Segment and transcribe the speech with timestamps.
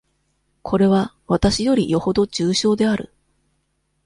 [0.63, 3.13] これは、私よりよほど重症である。